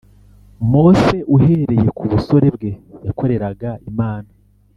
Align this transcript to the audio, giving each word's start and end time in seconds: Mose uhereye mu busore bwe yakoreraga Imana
Mose 0.71 1.17
uhereye 1.35 1.87
mu 1.99 2.05
busore 2.11 2.47
bwe 2.55 2.71
yakoreraga 3.05 3.69
Imana 3.91 4.29